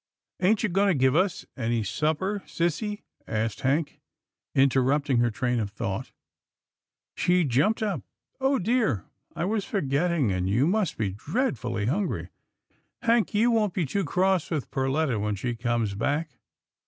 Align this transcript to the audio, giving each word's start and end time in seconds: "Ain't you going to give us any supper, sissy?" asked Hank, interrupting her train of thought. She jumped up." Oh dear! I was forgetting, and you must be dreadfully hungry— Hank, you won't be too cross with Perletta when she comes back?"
"Ain't 0.41 0.63
you 0.63 0.69
going 0.69 0.87
to 0.87 0.95
give 0.99 1.15
us 1.15 1.45
any 1.55 1.83
supper, 1.83 2.41
sissy?" 2.47 3.03
asked 3.27 3.61
Hank, 3.61 4.01
interrupting 4.55 5.17
her 5.19 5.29
train 5.29 5.59
of 5.59 5.69
thought. 5.69 6.11
She 7.15 7.43
jumped 7.43 7.83
up." 7.83 8.01
Oh 8.41 8.57
dear! 8.57 9.05
I 9.35 9.45
was 9.45 9.63
forgetting, 9.63 10.31
and 10.31 10.49
you 10.49 10.65
must 10.65 10.97
be 10.97 11.11
dreadfully 11.11 11.85
hungry— 11.85 12.29
Hank, 13.03 13.35
you 13.35 13.51
won't 13.51 13.75
be 13.75 13.85
too 13.85 14.03
cross 14.03 14.49
with 14.49 14.71
Perletta 14.71 15.19
when 15.21 15.35
she 15.35 15.53
comes 15.53 15.93
back?" 15.93 16.39